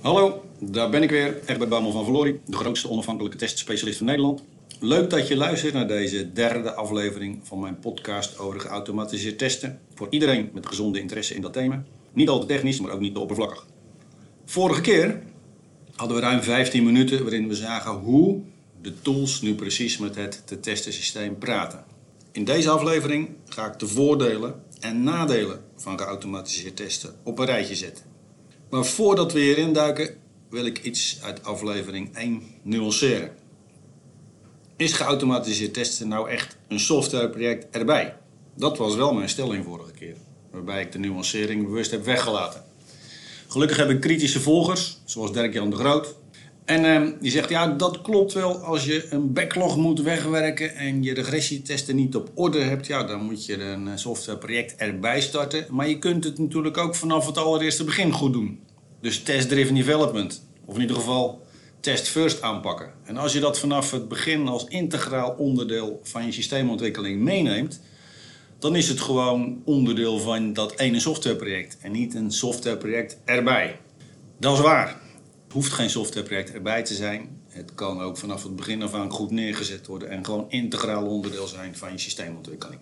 Hallo, 0.00 0.44
daar 0.58 0.90
ben 0.90 1.02
ik 1.02 1.10
weer, 1.10 1.40
Egbert 1.46 1.68
Bouwman 1.68 1.92
van 1.92 2.04
Valorie, 2.04 2.40
de 2.46 2.56
grootste 2.56 2.88
onafhankelijke 2.88 3.36
testspecialist 3.36 3.98
van 3.98 4.06
Nederland. 4.06 4.42
Leuk 4.78 5.10
dat 5.10 5.28
je 5.28 5.36
luistert 5.36 5.74
naar 5.74 5.88
deze 5.88 6.32
derde 6.32 6.74
aflevering 6.74 7.40
van 7.42 7.60
mijn 7.60 7.78
podcast 7.78 8.38
over 8.38 8.60
geautomatiseerd 8.60 9.38
testen. 9.38 9.80
Voor 9.94 10.06
iedereen 10.10 10.50
met 10.54 10.66
gezonde 10.66 11.00
interesse 11.00 11.34
in 11.34 11.40
dat 11.40 11.52
thema. 11.52 11.84
Niet 12.12 12.28
al 12.28 12.40
te 12.40 12.46
technisch, 12.46 12.80
maar 12.80 12.90
ook 12.90 13.00
niet 13.00 13.14
te 13.14 13.20
oppervlakkig. 13.20 13.66
Vorige 14.44 14.80
keer 14.80 15.22
hadden 15.94 16.16
we 16.16 16.22
ruim 16.22 16.42
15 16.42 16.84
minuten 16.84 17.22
waarin 17.22 17.48
we 17.48 17.54
zagen 17.54 17.92
hoe 17.92 18.40
de 18.82 19.00
tools 19.02 19.40
nu 19.40 19.54
precies 19.54 19.98
met 19.98 20.14
het 20.14 20.42
te 20.44 20.60
testen 20.60 20.92
systeem 20.92 21.38
praten. 21.38 21.84
In 22.32 22.44
deze 22.44 22.70
aflevering 22.70 23.28
ga 23.48 23.66
ik 23.66 23.78
de 23.78 23.88
voordelen 23.88 24.62
en 24.80 25.02
nadelen 25.02 25.60
van 25.76 25.98
geautomatiseerd 25.98 26.76
testen 26.76 27.14
op 27.22 27.38
een 27.38 27.46
rijtje 27.46 27.74
zetten. 27.74 28.09
Maar 28.70 28.84
voordat 28.84 29.32
we 29.32 29.40
hierin 29.40 29.72
duiken, 29.72 30.16
wil 30.50 30.66
ik 30.66 30.82
iets 30.82 31.18
uit 31.22 31.44
aflevering 31.44 32.16
1 32.16 32.42
nuanceren. 32.62 33.30
Is 34.76 34.92
geautomatiseerd 34.92 35.74
testen 35.74 36.08
nou 36.08 36.30
echt 36.30 36.56
een 36.68 36.80
softwareproject 36.80 37.76
erbij? 37.76 38.16
Dat 38.56 38.78
was 38.78 38.94
wel 38.94 39.12
mijn 39.12 39.28
stelling 39.28 39.64
vorige 39.64 39.90
keer, 39.90 40.16
waarbij 40.50 40.82
ik 40.82 40.92
de 40.92 40.98
nuancering 40.98 41.64
bewust 41.64 41.90
heb 41.90 42.04
weggelaten. 42.04 42.64
Gelukkig 43.48 43.76
heb 43.76 43.90
ik 43.90 44.00
kritische 44.00 44.40
volgers, 44.40 45.00
zoals 45.04 45.32
Dirk-Jan 45.32 45.70
de 45.70 45.76
Groot. 45.76 46.14
En 46.70 46.84
eh, 46.84 47.12
die 47.20 47.30
zegt, 47.30 47.48
ja, 47.48 47.66
dat 47.66 48.00
klopt 48.00 48.32
wel. 48.32 48.56
Als 48.56 48.84
je 48.84 49.06
een 49.10 49.32
backlog 49.32 49.76
moet 49.76 50.00
wegwerken 50.00 50.74
en 50.74 51.02
je 51.02 51.14
regressietesten 51.14 51.96
niet 51.96 52.16
op 52.16 52.30
orde 52.34 52.58
hebt, 52.58 52.86
ja, 52.86 53.04
dan 53.04 53.24
moet 53.24 53.46
je 53.46 53.62
een 53.62 53.88
eh, 53.88 53.96
softwareproject 53.96 54.76
erbij 54.76 55.20
starten. 55.20 55.66
Maar 55.70 55.88
je 55.88 55.98
kunt 55.98 56.24
het 56.24 56.38
natuurlijk 56.38 56.76
ook 56.76 56.94
vanaf 56.94 57.26
het 57.26 57.38
allereerste 57.38 57.84
begin 57.84 58.12
goed 58.12 58.32
doen. 58.32 58.60
Dus 59.00 59.22
test-driven 59.22 59.74
development, 59.74 60.46
of 60.64 60.74
in 60.74 60.80
ieder 60.80 60.96
geval 60.96 61.42
test 61.80 62.08
first 62.08 62.42
aanpakken. 62.42 62.92
En 63.04 63.16
als 63.16 63.32
je 63.32 63.40
dat 63.40 63.58
vanaf 63.58 63.90
het 63.90 64.08
begin 64.08 64.48
als 64.48 64.64
integraal 64.64 65.30
onderdeel 65.30 66.00
van 66.02 66.26
je 66.26 66.32
systeemontwikkeling 66.32 67.20
meeneemt, 67.20 67.80
dan 68.58 68.76
is 68.76 68.88
het 68.88 69.00
gewoon 69.00 69.62
onderdeel 69.64 70.18
van 70.18 70.52
dat 70.52 70.78
ene 70.78 71.00
softwareproject 71.00 71.76
en 71.80 71.92
niet 71.92 72.14
een 72.14 72.30
softwareproject 72.30 73.18
erbij. 73.24 73.78
Dat 74.38 74.52
is 74.52 74.60
waar. 74.60 75.08
Het 75.50 75.58
hoeft 75.58 75.72
geen 75.72 75.90
softwareproject 75.90 76.52
erbij 76.52 76.82
te 76.82 76.94
zijn. 76.94 77.42
Het 77.48 77.74
kan 77.74 78.00
ook 78.00 78.16
vanaf 78.16 78.42
het 78.42 78.56
begin 78.56 78.82
af 78.82 78.94
aan 78.94 79.10
goed 79.10 79.30
neergezet 79.30 79.86
worden 79.86 80.10
en 80.10 80.24
gewoon 80.24 80.46
integraal 80.48 81.06
onderdeel 81.06 81.46
zijn 81.46 81.76
van 81.76 81.92
je 81.92 81.98
systeemontwikkeling. 81.98 82.80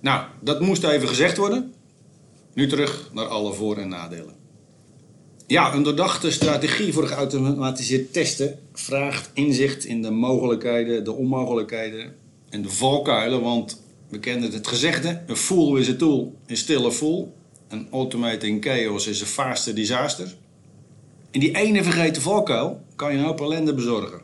Nou, 0.00 0.26
dat 0.40 0.60
moest 0.60 0.84
even 0.84 1.08
gezegd 1.08 1.36
worden. 1.36 1.74
Nu 2.54 2.68
terug 2.68 3.10
naar 3.12 3.26
alle 3.26 3.52
voor- 3.52 3.76
en 3.76 3.88
nadelen. 3.88 4.34
Ja, 5.46 5.74
een 5.74 5.82
doordachte 5.82 6.30
strategie 6.30 6.92
voor 6.92 7.06
geautomatiseerd 7.06 8.12
testen 8.12 8.58
vraagt 8.72 9.30
inzicht 9.34 9.84
in 9.84 10.02
de 10.02 10.10
mogelijkheden, 10.10 11.04
de 11.04 11.12
onmogelijkheden 11.12 12.14
en 12.48 12.62
de 12.62 12.70
valkuilen. 12.70 13.42
Want 13.42 13.82
we 14.08 14.18
kennen 14.18 14.52
het 14.52 14.66
gezegde: 14.66 15.22
een 15.26 15.36
fool 15.36 15.76
is 15.76 15.88
a 15.88 15.94
tool, 15.94 16.38
is 16.46 16.58
still 16.60 16.84
a 16.84 16.90
fool. 16.90 17.34
Een 17.68 17.88
automating 17.90 18.64
chaos 18.64 19.06
is 19.06 19.22
a 19.22 19.26
faster 19.26 19.74
disaster. 19.74 20.34
En 21.34 21.40
die 21.40 21.56
ene 21.56 21.82
vergeten 21.82 22.22
valkuil 22.22 22.86
kan 22.96 23.12
je 23.12 23.18
een 23.18 23.24
hoop 23.24 23.40
ellende 23.40 23.74
bezorgen. 23.74 24.20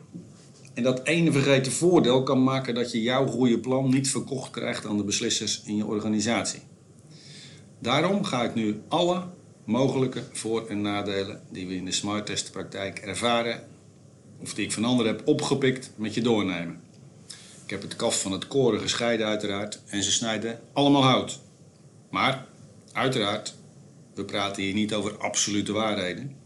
En 0.73 0.83
dat 0.83 1.03
ene 1.03 1.31
vergeten 1.31 1.71
voordeel 1.71 2.23
kan 2.23 2.43
maken 2.43 2.73
dat 2.73 2.91
je 2.91 3.01
jouw 3.01 3.27
goede 3.27 3.59
plan 3.59 3.89
niet 3.89 4.09
verkocht 4.09 4.49
krijgt 4.49 4.85
aan 4.85 4.97
de 4.97 5.03
beslissers 5.03 5.61
in 5.65 5.75
je 5.75 5.85
organisatie. 5.85 6.61
Daarom 7.79 8.23
ga 8.23 8.43
ik 8.43 8.53
nu 8.53 8.81
alle 8.87 9.23
mogelijke 9.63 10.23
voor- 10.31 10.67
en 10.67 10.81
nadelen 10.81 11.41
die 11.49 11.67
we 11.67 11.75
in 11.75 11.85
de 11.85 11.91
smart 11.91 12.25
testpraktijk 12.25 12.99
ervaren, 12.99 13.63
of 14.41 14.53
die 14.53 14.65
ik 14.65 14.71
van 14.71 14.85
anderen 14.85 15.15
heb 15.15 15.27
opgepikt, 15.27 15.91
met 15.95 16.13
je 16.13 16.21
doornemen. 16.21 16.81
Ik 17.63 17.69
heb 17.69 17.81
het 17.81 17.95
kaf 17.95 18.21
van 18.21 18.31
het 18.31 18.47
koren 18.47 18.79
gescheiden 18.79 19.27
uiteraard 19.27 19.81
en 19.87 20.03
ze 20.03 20.11
snijden 20.11 20.59
allemaal 20.73 21.03
hout. 21.03 21.39
Maar, 22.09 22.47
uiteraard, 22.91 23.55
we 24.15 24.25
praten 24.25 24.63
hier 24.63 24.73
niet 24.73 24.93
over 24.93 25.17
absolute 25.17 25.71
waarheden. 25.71 26.40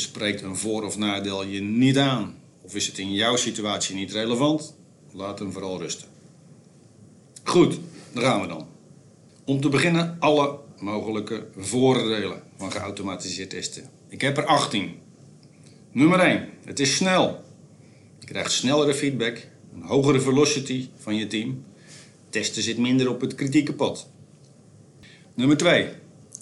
Spreekt 0.00 0.42
een 0.42 0.56
voor- 0.56 0.84
of 0.84 0.96
nadeel 0.96 1.44
je 1.44 1.60
niet 1.60 1.98
aan, 1.98 2.34
of 2.62 2.74
is 2.74 2.86
het 2.86 2.98
in 2.98 3.12
jouw 3.12 3.36
situatie 3.36 3.94
niet 3.94 4.12
relevant, 4.12 4.74
laat 5.12 5.38
hem 5.38 5.52
vooral 5.52 5.80
rusten. 5.80 6.08
Goed, 7.44 7.78
daar 8.12 8.24
gaan 8.24 8.40
we 8.40 8.46
dan. 8.46 8.66
Om 9.44 9.60
te 9.60 9.68
beginnen 9.68 10.16
alle 10.18 10.58
mogelijke 10.78 11.46
voordelen 11.56 12.42
van 12.56 12.72
geautomatiseerd 12.72 13.50
testen. 13.50 13.90
Ik 14.08 14.20
heb 14.20 14.36
er 14.36 14.46
18. 14.46 14.94
Nummer 15.92 16.20
1. 16.20 16.48
Het 16.64 16.80
is 16.80 16.96
snel. 16.96 17.44
Je 18.18 18.26
krijgt 18.26 18.52
snellere 18.52 18.94
feedback, 18.94 19.46
een 19.74 19.82
hogere 19.82 20.20
velocity 20.20 20.88
van 20.96 21.16
je 21.16 21.26
team. 21.26 21.64
Testen 22.30 22.62
zit 22.62 22.78
minder 22.78 23.10
op 23.10 23.20
het 23.20 23.34
kritieke 23.34 23.72
pad. 23.72 24.08
Nummer 25.34 25.56
2. 25.56 25.88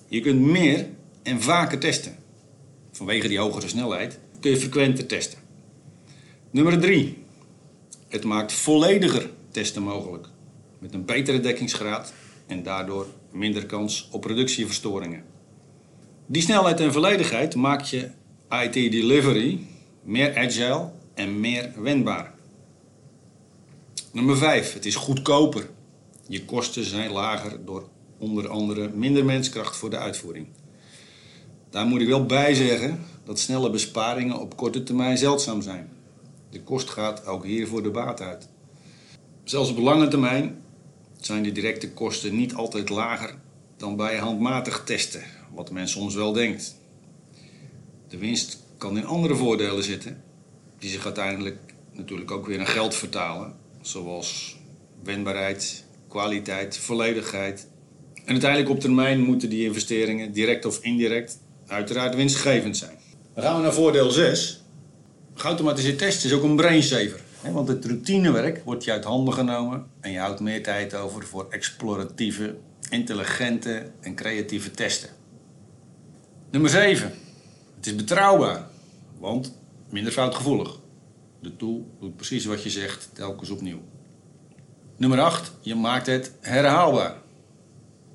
Je 0.09 0.21
kunt 0.21 0.41
meer 0.41 0.87
en 1.23 1.43
vaker 1.43 1.79
testen. 1.79 2.17
Vanwege 2.97 3.29
die 3.29 3.39
hogere 3.39 3.69
snelheid 3.69 4.19
kun 4.41 4.51
je 4.51 4.57
frequenter 4.57 5.07
testen. 5.07 5.39
Nummer 6.51 6.81
3. 6.81 7.17
Het 8.09 8.25
maakt 8.25 8.53
vollediger 8.53 9.31
testen 9.51 9.83
mogelijk. 9.83 10.27
Met 10.79 10.95
een 10.95 11.05
betere 11.05 11.41
dekkingsgraad 11.41 12.13
en 12.47 12.63
daardoor 12.63 13.07
minder 13.31 13.67
kans 13.67 14.09
op 14.13 14.21
productieverstoringen. 14.21 15.25
Die 16.27 16.43
snelheid 16.43 16.81
en 16.81 16.93
volledigheid 16.93 17.55
maakt 17.55 17.89
je 17.89 18.09
IT 18.51 18.73
delivery 18.73 19.59
meer 20.03 20.37
agile 20.37 20.91
en 21.15 21.41
meer 21.41 21.73
wendbaar. 21.77 22.35
Nummer 24.13 24.37
5. 24.37 24.73
Het 24.73 24.87
is 24.87 24.95
goedkoper. 24.95 25.69
Je 26.29 26.45
kosten 26.45 26.85
zijn 26.85 27.11
lager 27.11 27.65
door 27.65 27.89
onder 28.19 28.49
andere 28.49 28.89
minder 28.89 29.25
menskracht 29.25 29.77
voor 29.77 29.91
de 29.91 29.99
uitvoering. 29.99 30.47
Daar 31.77 31.87
moet 31.87 32.01
ik 32.01 32.09
wel 32.09 32.27
bij 32.27 32.55
zeggen 32.55 33.05
dat 33.25 33.39
snelle 33.39 33.71
besparingen 33.71 34.41
op 34.41 34.57
korte 34.57 34.83
termijn 34.83 35.19
zeldzaam 35.19 35.63
zijn. 35.63 35.89
De 36.51 36.63
kost 36.63 36.91
gaat 36.91 37.27
ook 37.27 37.45
hier 37.45 37.67
voor 37.67 37.83
de 37.83 37.91
baat 37.91 38.21
uit. 38.21 38.49
Zelfs 39.45 39.71
op 39.71 39.79
lange 39.79 40.09
termijn 40.09 40.63
zijn 41.21 41.43
de 41.43 41.53
directe 41.53 41.91
kosten 41.91 42.37
niet 42.37 42.55
altijd 42.55 42.89
lager 42.89 43.35
dan 43.77 43.97
bij 43.97 44.17
handmatig 44.17 44.83
testen, 44.85 45.23
wat 45.55 45.71
men 45.71 45.89
soms 45.89 46.15
wel 46.15 46.33
denkt. 46.33 46.77
De 48.09 48.19
winst 48.19 48.63
kan 48.79 48.97
in 48.97 49.07
andere 49.07 49.35
voordelen 49.35 49.85
zitten, 49.85 50.23
die 50.79 50.91
zich 50.91 51.05
uiteindelijk 51.05 51.59
natuurlijk 51.93 52.31
ook 52.31 52.47
weer 52.47 52.59
in 52.59 52.67
geld 52.67 52.95
vertalen, 52.95 53.55
zoals 53.81 54.57
wendbaarheid, 55.03 55.85
kwaliteit, 56.09 56.79
volledigheid. 56.79 57.67
En 58.15 58.33
uiteindelijk 58.33 58.71
op 58.71 58.81
termijn 58.81 59.21
moeten 59.21 59.51
die 59.51 59.65
investeringen, 59.65 60.33
direct 60.33 60.65
of 60.65 60.79
indirect, 60.83 61.45
uiteraard 61.67 62.15
winstgevend 62.15 62.77
zijn. 62.77 62.99
Dan 63.35 63.45
gaan 63.45 63.57
we 63.57 63.63
naar 63.63 63.73
voordeel 63.73 64.11
6. 64.11 64.65
Geautomatiseerd 65.35 65.99
testen 65.99 66.31
is 66.31 66.37
ook 66.37 66.43
een 66.43 66.57
brainsaver. 66.57 67.21
Want 67.53 67.69
het 67.69 67.85
routinewerk 67.85 68.63
wordt 68.65 68.85
je 68.85 68.93
uit 68.93 69.05
handen 69.05 69.35
genomen 69.35 69.87
en 70.01 70.11
je 70.11 70.19
houdt 70.19 70.41
meer 70.41 70.63
tijd 70.63 70.95
over 70.95 71.27
voor 71.27 71.47
exploratieve, 71.51 72.57
intelligente 72.91 73.91
en 74.01 74.15
creatieve 74.15 74.71
testen. 74.71 75.09
Nummer 76.51 76.71
7. 76.71 77.13
Het 77.77 77.87
is 77.87 77.95
betrouwbaar, 77.95 78.67
want 79.19 79.59
minder 79.91 80.13
foutgevoelig. 80.13 80.79
De 81.41 81.57
tool 81.57 81.97
doet 82.01 82.17
precies 82.17 82.45
wat 82.45 82.63
je 82.63 82.71
zegt, 82.71 83.09
telkens 83.13 83.51
opnieuw. 83.51 83.81
Nummer 84.97 85.21
8. 85.21 85.53
Je 85.61 85.75
maakt 85.75 86.07
het 86.07 86.33
herhaalbaar. 86.41 87.17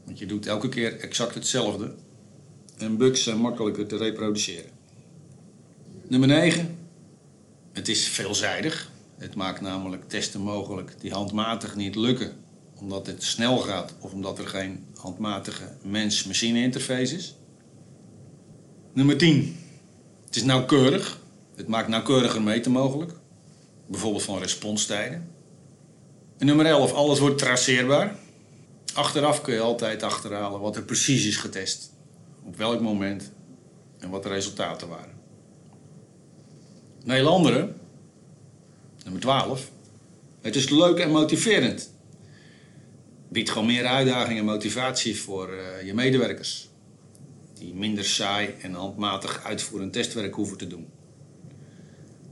Want 0.06 0.20
je 0.20 0.26
doet 0.26 0.48
elke 0.48 0.70
keer 0.70 1.00
exact 1.00 1.34
hetzelfde. 1.34 1.96
En 2.82 2.98
bugs 2.98 3.24
zijn 3.24 3.38
makkelijker 3.38 3.88
te 3.88 3.98
reproduceren. 3.98 4.72
Nummer 6.08 6.30
9. 6.30 6.78
Het 7.72 7.88
is 7.88 8.08
veelzijdig. 8.08 8.92
Het 9.18 9.36
maakt 9.36 9.62
namelijk 9.62 10.10
testen 10.10 10.42
mogelijk 10.42 10.94
die 11.00 11.12
handmatig 11.12 11.76
niet 11.76 11.96
lukken, 11.96 12.36
omdat 12.76 13.08
het 13.08 13.24
snel 13.24 13.58
gaat 13.58 13.94
of 14.00 14.14
omdat 14.14 14.40
er 14.40 14.48
geen 14.48 14.86
handmatige 14.96 15.64
mens-machine 15.84 16.62
interface 16.62 17.16
is. 17.16 17.36
Nummer 18.94 19.18
10. 19.18 19.58
Het 20.26 20.36
is 20.36 20.44
nauwkeurig. 20.44 21.20
Het 21.56 21.68
maakt 21.68 21.88
nauwkeuriger 21.88 22.42
meten 22.42 22.72
mogelijk, 22.72 23.14
bijvoorbeeld 23.88 24.24
van 24.24 24.40
responstijden. 24.40 25.28
En 26.38 26.46
nummer 26.46 26.66
11. 26.66 26.94
Alles 26.94 27.20
wordt 27.20 27.38
traceerbaar. 27.38 28.16
Achteraf 28.94 29.42
kun 29.42 29.54
je 29.54 29.60
altijd 29.60 30.04
achterhalen 30.04 30.60
wat 30.60 30.76
er 30.76 30.84
precies 30.84 31.26
is 31.26 31.38
getest, 31.38 31.91
op 32.44 32.58
welk 32.58 32.82
moment 32.82 33.32
en 33.98 34.10
wat 34.10 34.24
de 34.24 34.30
resultaten 34.30 34.88
waren. 34.88 35.20
Een 37.06 37.74
nummer 39.04 39.22
12. 39.22 39.72
Het 40.42 40.56
is 40.56 40.70
leuk 40.70 40.98
en 40.98 41.12
motiverend. 41.12 41.94
Biedt 43.28 43.50
gewoon 43.50 43.68
meer 43.68 43.86
uitdaging 43.86 44.40
en 44.40 44.46
motivatie 44.46 45.20
voor 45.20 45.50
uh, 45.54 45.86
je 45.86 45.94
medewerkers. 45.94 46.70
die 47.54 47.74
minder 47.74 48.04
saai 48.04 48.56
en 48.62 48.74
handmatig 48.74 49.44
uitvoerend 49.44 49.94
testwerk 49.94 50.36
hoeven 50.36 50.58
te 50.58 50.68
doen. 50.68 50.88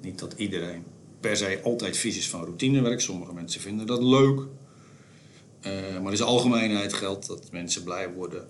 Niet 0.01 0.19
dat 0.19 0.33
iedereen 0.37 0.83
per 1.19 1.37
se 1.37 1.59
altijd 1.63 1.97
vies 1.97 2.17
is 2.17 2.29
van 2.29 2.43
routinewerk. 2.43 3.01
Sommige 3.01 3.33
mensen 3.33 3.61
vinden 3.61 3.87
dat 3.87 4.03
leuk. 4.03 4.39
Uh, 4.39 5.99
maar 6.01 6.13
in 6.13 6.21
algemeenheid 6.21 6.93
geldt 6.93 7.27
dat 7.27 7.51
mensen 7.51 7.83
blij 7.83 8.13
worden 8.13 8.47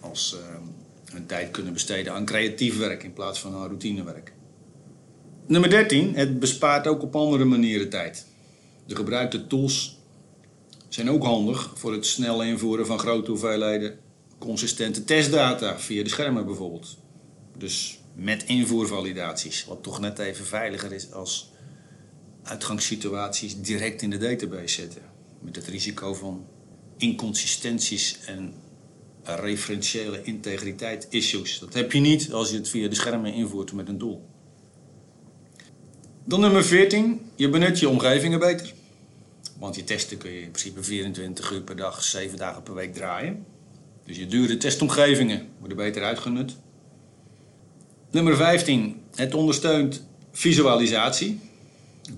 als 0.00 0.36
uh, 0.38 0.56
hun 1.12 1.26
tijd 1.26 1.50
kunnen 1.50 1.72
besteden 1.72 2.12
aan 2.12 2.24
creatief 2.24 2.78
werk 2.78 3.02
in 3.02 3.12
plaats 3.12 3.40
van 3.40 3.54
aan 3.54 3.66
routinewerk. 3.66 4.32
Nummer 5.46 5.70
13. 5.70 6.14
Het 6.14 6.38
bespaart 6.38 6.86
ook 6.86 7.02
op 7.02 7.16
andere 7.16 7.44
manieren 7.44 7.88
tijd. 7.88 8.26
De 8.86 8.96
gebruikte 8.96 9.46
tools 9.46 9.98
zijn 10.88 11.10
ook 11.10 11.24
handig 11.24 11.72
voor 11.74 11.92
het 11.92 12.06
snel 12.06 12.42
invoeren 12.42 12.86
van 12.86 12.98
grote 12.98 13.30
hoeveelheden 13.30 13.98
consistente 14.38 15.04
testdata 15.04 15.78
via 15.78 16.02
de 16.02 16.08
schermen 16.08 16.46
bijvoorbeeld. 16.46 16.96
Dus 17.58 17.98
met 18.14 18.44
invoervalidaties, 18.44 19.64
wat 19.64 19.82
toch 19.82 20.00
net 20.00 20.18
even 20.18 20.44
veiliger 20.44 20.92
is 20.92 21.12
als 21.12 21.50
uitgangssituaties 22.42 23.60
direct 23.60 24.02
in 24.02 24.10
de 24.10 24.18
database 24.18 24.74
zetten. 24.74 25.02
Met 25.40 25.56
het 25.56 25.66
risico 25.66 26.14
van 26.14 26.46
inconsistenties 26.96 28.18
en 28.26 28.54
referentiële 29.24 30.22
integriteit 30.22 31.06
issues. 31.10 31.58
Dat 31.58 31.74
heb 31.74 31.92
je 31.92 32.00
niet 32.00 32.32
als 32.32 32.50
je 32.50 32.56
het 32.56 32.68
via 32.68 32.88
de 32.88 32.94
schermen 32.94 33.32
invoert 33.32 33.72
met 33.72 33.88
een 33.88 33.98
doel. 33.98 34.24
Dan 36.24 36.40
nummer 36.40 36.64
14. 36.64 37.20
Je 37.36 37.48
benut 37.48 37.78
je 37.78 37.88
omgevingen 37.88 38.38
beter. 38.38 38.72
Want 39.58 39.74
je 39.74 39.84
testen 39.84 40.18
kun 40.18 40.30
je 40.30 40.40
in 40.40 40.50
principe 40.50 40.82
24 40.82 41.50
uur 41.50 41.60
per 41.60 41.76
dag, 41.76 42.02
7 42.02 42.38
dagen 42.38 42.62
per 42.62 42.74
week 42.74 42.94
draaien. 42.94 43.46
Dus 44.04 44.16
je 44.16 44.26
dure 44.26 44.56
testomgevingen 44.56 45.48
worden 45.58 45.76
beter 45.76 46.02
uitgenut. 46.02 46.56
Nummer 48.10 48.36
15. 48.36 49.00
Het 49.14 49.34
ondersteunt 49.34 50.06
visualisatie. 50.32 51.40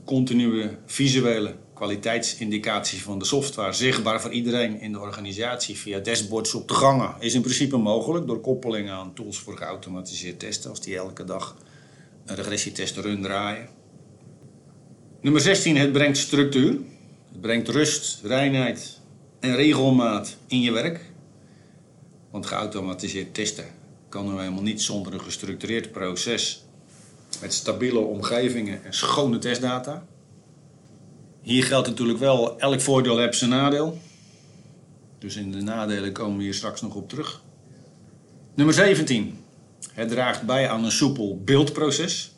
Continue 0.05 0.71
visuele 0.87 1.55
kwaliteitsindicatie 1.75 3.03
van 3.03 3.19
de 3.19 3.25
software 3.25 3.73
zichtbaar 3.73 4.21
voor 4.21 4.31
iedereen 4.31 4.81
in 4.81 4.93
de 4.93 5.01
organisatie 5.01 5.77
via 5.77 5.99
dashboards 5.99 6.55
op 6.55 6.69
de 6.69 6.75
gangen 6.75 7.15
is 7.19 7.35
in 7.35 7.41
principe 7.41 7.77
mogelijk 7.77 8.27
door 8.27 8.41
koppeling 8.41 8.91
aan 8.91 9.15
tools 9.15 9.39
voor 9.39 9.57
geautomatiseerd 9.57 10.39
testen 10.39 10.71
als 10.71 10.81
die 10.81 10.97
elke 10.97 11.25
dag 11.25 11.57
een 12.25 12.35
regressietest 12.35 12.97
run 12.97 13.23
draaien. 13.23 13.69
Nummer 15.21 15.41
16, 15.41 15.77
het 15.77 15.93
brengt 15.93 16.17
structuur. 16.17 16.79
Het 17.33 17.41
brengt 17.41 17.69
rust, 17.69 18.21
reinheid 18.23 19.01
en 19.41 19.57
regelmaat 19.57 20.37
in 20.47 20.61
je 20.61 20.73
werk. 20.73 21.01
Want 22.31 22.47
geautomatiseerd 22.47 23.35
testen 23.35 23.65
kan 24.09 24.29
nu 24.29 24.39
helemaal 24.39 24.63
niet 24.63 24.83
zonder 24.83 25.15
een 25.15 25.21
gestructureerd 25.21 25.93
proces 25.93 26.65
met 27.41 27.55
stabiele 27.55 27.99
omgevingen 27.99 28.85
en 28.85 28.95
schone 28.95 29.39
testdata. 29.39 30.07
Hier 31.45 31.65
geldt 31.65 31.89
natuurlijk 31.89 32.19
wel, 32.19 32.59
elk 32.59 32.81
voordeel 32.81 33.19
heeft 33.19 33.39
zijn 33.39 33.51
nadeel. 33.51 33.99
Dus 35.19 35.37
in 35.37 35.53
de 35.53 35.61
nadelen 35.61 36.13
komen 36.13 36.37
we 36.37 36.43
hier 36.43 36.55
straks 36.55 36.81
nog 36.81 36.95
op 36.95 37.09
terug. 37.09 37.43
Nummer 38.55 38.75
17. 38.75 39.39
Het 39.93 40.09
draagt 40.09 40.43
bij 40.43 40.69
aan 40.69 40.85
een 40.85 40.93
soepel 40.93 41.41
beeldproces. 41.45 42.33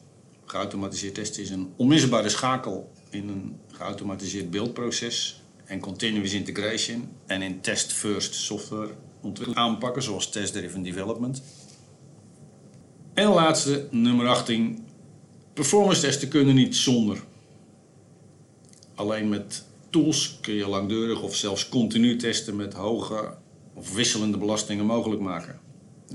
Geautomatiseerd 0.45 1.15
testen 1.15 1.43
is 1.43 1.51
een 1.51 1.73
onmisbare 1.77 2.29
schakel 2.29 2.93
in 3.11 3.29
een 3.29 3.57
geautomatiseerd 3.73 4.51
beeldproces 4.51 5.43
en 5.65 5.81
continuous 5.81 6.33
integration 6.33 7.09
en 7.27 7.43
in 7.43 7.61
test-first 7.61 8.35
software 8.35 8.91
ontwikkeling 9.23 9.67
aanpakken, 9.67 10.03
zoals 10.03 10.31
test-driven 10.31 10.83
development. 10.83 11.43
En 13.15 13.29
laatste, 13.29 13.89
nummer 13.91 14.27
18. 14.27 14.87
Performance 15.53 16.01
testen 16.01 16.29
kunnen 16.29 16.55
niet 16.55 16.77
zonder. 16.77 17.23
Alleen 18.97 19.29
met 19.29 19.65
tools 19.91 20.39
kun 20.41 20.55
je 20.55 20.69
langdurig 20.69 21.23
of 21.23 21.37
zelfs 21.37 21.69
continu 21.69 22.17
testen 22.17 22.57
met 22.57 22.75
hoge 22.75 23.35
of 23.75 23.95
wisselende 23.95 24.39
belastingen 24.39 24.87
mogelijk 24.87 25.21
maken. 25.21 25.61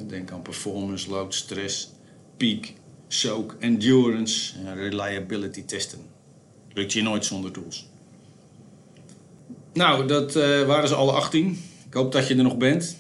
Denk 0.08 0.32
aan 0.32 0.42
performance, 0.42 1.10
load, 1.10 1.34
stress, 1.34 1.90
peak, 2.38 2.74
soak, 3.08 3.56
endurance 3.60 4.54
en 4.66 4.76
reliability 4.76 5.66
testen. 5.66 6.00
Lukt 6.74 6.94
je 6.94 7.02
nooit 7.02 7.26
zonder 7.26 7.52
tools. 7.52 7.88
Nou, 9.74 10.08
dat 10.08 10.36
uh, 10.36 10.66
waren 10.66 10.88
ze 10.88 10.96
alle 10.96 11.12
18. 11.12 11.64
Ik 11.88 11.94
hoop 11.94 12.12
dat 12.12 12.28
je 12.28 12.36
er 12.36 12.44
nog 12.44 12.58
bent. 12.58 12.98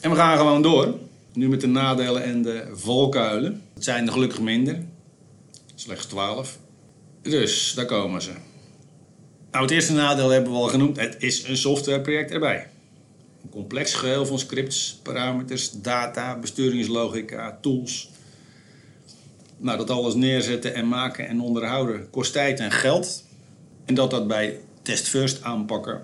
En 0.00 0.10
we 0.10 0.16
gaan 0.16 0.38
gewoon 0.38 0.62
door. 0.62 0.98
Nu 1.32 1.48
met 1.48 1.60
de 1.60 1.66
nadelen 1.66 2.22
en 2.22 2.42
de 2.42 2.68
valkuilen. 2.72 3.62
Het 3.74 3.84
zijn 3.84 4.06
er 4.06 4.12
gelukkig 4.12 4.40
minder. 4.40 4.84
Slechts 5.74 6.06
12. 6.06 6.58
Dus, 7.22 7.72
daar 7.74 7.86
komen 7.86 8.22
ze. 8.22 8.32
Nou, 9.50 9.64
het 9.64 9.72
eerste 9.72 9.92
nadeel 9.92 10.28
hebben 10.30 10.52
we 10.52 10.58
al 10.58 10.68
genoemd. 10.68 11.00
Het 11.00 11.16
is 11.18 11.48
een 11.48 11.56
softwareproject 11.56 12.30
erbij. 12.30 12.66
Een 13.42 13.50
complex 13.50 13.94
geheel 13.94 14.26
van 14.26 14.38
scripts, 14.38 15.00
parameters, 15.02 15.70
data, 15.70 16.38
besturingslogica, 16.38 17.58
tools. 17.60 18.10
Nou, 19.56 19.78
dat 19.78 19.90
alles 19.90 20.14
neerzetten 20.14 20.74
en 20.74 20.88
maken 20.88 21.28
en 21.28 21.40
onderhouden 21.40 22.10
kost 22.10 22.32
tijd 22.32 22.60
en 22.60 22.70
geld. 22.70 23.24
En 23.84 23.94
dat 23.94 24.10
dat 24.10 24.26
bij 24.26 24.60
Test 24.82 25.08
First 25.08 25.42
aanpakken 25.42 26.02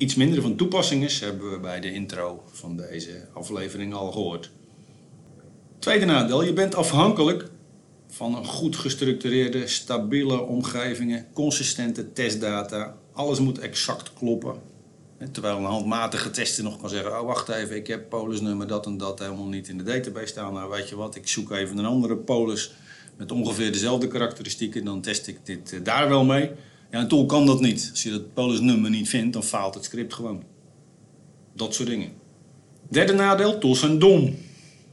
iets 0.00 0.14
minder 0.14 0.42
van 0.42 0.56
toepassing 0.56 1.04
is, 1.04 1.20
hebben 1.20 1.50
we 1.50 1.58
bij 1.58 1.80
de 1.80 1.92
intro 1.92 2.42
van 2.52 2.76
deze 2.76 3.26
aflevering 3.32 3.94
al 3.94 4.12
gehoord. 4.12 4.50
Tweede 5.78 6.04
nadeel, 6.04 6.42
je 6.42 6.52
bent 6.52 6.74
afhankelijk 6.74 7.48
van 8.10 8.36
een 8.36 8.44
goed 8.44 8.76
gestructureerde, 8.76 9.66
stabiele 9.66 10.40
omgevingen, 10.40 11.26
consistente 11.32 12.12
testdata. 12.12 12.96
Alles 13.12 13.38
moet 13.38 13.58
exact 13.58 14.12
kloppen. 14.12 14.54
Terwijl 15.32 15.56
een 15.56 15.64
handmatige 15.64 16.30
tester 16.30 16.64
nog 16.64 16.80
kan 16.80 16.88
zeggen: 16.88 17.20
Oh, 17.20 17.26
wacht 17.26 17.48
even, 17.48 17.76
ik 17.76 17.86
heb 17.86 18.08
polisnummer 18.08 18.66
dat 18.66 18.86
en 18.86 18.96
dat 18.96 19.18
helemaal 19.18 19.46
niet 19.46 19.68
in 19.68 19.78
de 19.78 19.84
database 19.84 20.26
staan. 20.26 20.52
Nou, 20.52 20.70
weet 20.70 20.88
je 20.88 20.96
wat, 20.96 21.14
ik 21.14 21.28
zoek 21.28 21.52
even 21.52 21.78
een 21.78 21.84
andere 21.84 22.16
polis 22.16 22.72
met 23.16 23.32
ongeveer 23.32 23.72
dezelfde 23.72 24.08
karakteristieken. 24.08 24.84
Dan 24.84 25.00
test 25.00 25.26
ik 25.26 25.38
dit 25.42 25.72
eh, 25.72 25.80
daar 25.82 26.08
wel 26.08 26.24
mee. 26.24 26.50
Ja, 26.90 27.00
een 27.00 27.08
tool 27.08 27.26
kan 27.26 27.46
dat 27.46 27.60
niet. 27.60 27.88
Als 27.90 28.02
je 28.02 28.10
dat 28.10 28.34
polisnummer 28.34 28.90
niet 28.90 29.08
vindt, 29.08 29.32
dan 29.32 29.44
faalt 29.44 29.74
het 29.74 29.84
script 29.84 30.14
gewoon. 30.14 30.42
Dat 31.52 31.74
soort 31.74 31.88
dingen. 31.88 32.12
Derde 32.88 33.12
nadeel: 33.12 33.58
tools 33.58 33.80
zijn 33.80 33.98
dom. 33.98 34.36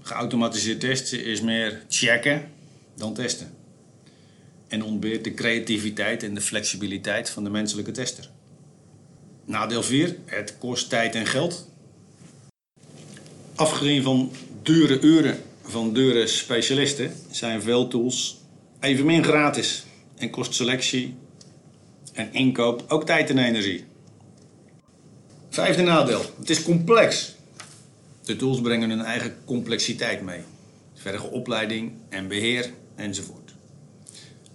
Geautomatiseerd 0.01 0.79
testen 0.79 1.25
is 1.25 1.41
meer 1.41 1.85
checken 1.87 2.55
dan 2.97 3.13
testen. 3.13 3.53
En 4.67 4.83
ontbeert 4.83 5.23
de 5.23 5.33
creativiteit 5.33 6.23
en 6.23 6.33
de 6.33 6.41
flexibiliteit 6.41 7.29
van 7.29 7.43
de 7.43 7.49
menselijke 7.49 7.91
tester. 7.91 8.29
Nadeel 9.45 9.83
4. 9.83 10.15
Het 10.25 10.57
kost 10.57 10.89
tijd 10.89 11.15
en 11.15 11.25
geld. 11.25 11.69
Afgezien 13.55 14.03
van 14.03 14.31
dure 14.63 15.01
uren 15.01 15.39
van 15.61 15.93
dure 15.93 16.27
specialisten 16.27 17.13
zijn 17.31 17.61
veel 17.61 17.87
tools 17.87 18.41
evenmin 18.79 19.23
gratis 19.23 19.85
en 20.15 20.29
kost 20.29 20.53
selectie 20.53 21.15
en 22.13 22.33
inkoop 22.33 22.83
ook 22.87 23.05
tijd 23.05 23.29
en 23.29 23.37
energie. 23.37 23.85
Vijfde 25.49 25.81
nadeel. 25.81 26.21
Het 26.39 26.49
is 26.49 26.63
complex. 26.63 27.35
De 28.23 28.35
tools 28.35 28.61
brengen 28.61 28.89
hun 28.89 29.01
eigen 29.01 29.35
complexiteit 29.45 30.21
mee. 30.21 30.41
Verge 30.93 31.29
opleiding 31.31 31.91
en 32.09 32.27
beheer 32.27 32.71
enzovoort. 32.97 33.53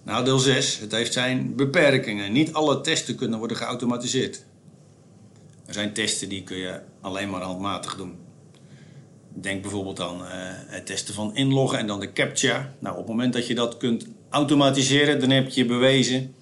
Nadeel 0.03 0.39
6. 0.39 0.77
Het 0.79 0.91
heeft 0.91 1.13
zijn 1.13 1.55
beperkingen. 1.55 2.31
Niet 2.31 2.53
alle 2.53 2.81
testen 2.81 3.15
kunnen 3.15 3.39
worden 3.39 3.57
geautomatiseerd. 3.57 4.43
Er 5.65 5.73
zijn 5.73 5.93
testen 5.93 6.29
die 6.29 6.43
kun 6.43 6.57
je 6.57 6.79
alleen 7.01 7.29
maar 7.29 7.41
handmatig 7.41 7.95
doen. 7.95 8.15
Denk 9.33 9.61
bijvoorbeeld 9.61 9.99
aan 9.99 10.21
uh, 10.21 10.27
het 10.67 10.85
testen 10.85 11.13
van 11.13 11.35
inloggen 11.35 11.79
en 11.79 11.87
dan 11.87 11.99
de 11.99 12.13
CAPTCHA. 12.13 12.73
Nou, 12.79 12.93
op 12.93 13.01
het 13.01 13.09
moment 13.09 13.33
dat 13.33 13.47
je 13.47 13.55
dat 13.55 13.77
kunt 13.77 14.05
automatiseren, 14.29 15.19
dan 15.19 15.29
heb 15.29 15.49
je 15.49 15.65
bewezen 15.65 16.35